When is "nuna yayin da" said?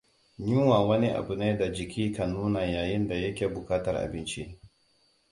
2.33-3.15